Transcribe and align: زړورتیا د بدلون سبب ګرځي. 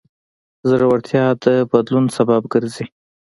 زړورتیا 0.69 1.25
د 1.43 1.45
بدلون 1.71 2.05
سبب 2.17 2.41
ګرځي. 2.53 2.85